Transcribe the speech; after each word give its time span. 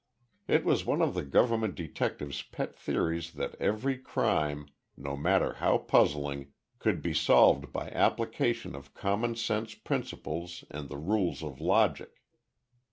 It 0.47 0.65
was 0.65 0.83
one 0.83 1.03
of 1.03 1.13
the 1.13 1.21
government 1.23 1.75
detective's 1.75 2.41
pet 2.41 2.75
theories 2.75 3.33
that 3.33 3.53
every 3.59 3.99
crime, 3.99 4.65
no 4.97 5.15
matter 5.15 5.53
how 5.53 5.77
puzzling, 5.77 6.53
could 6.79 7.03
be 7.03 7.13
solved 7.13 7.71
by 7.71 7.91
application 7.91 8.73
of 8.75 8.95
common 8.95 9.35
sense 9.35 9.75
principles 9.75 10.63
and 10.71 10.89
the 10.89 10.97
rules 10.97 11.43
of 11.43 11.59
logic. 11.61 12.19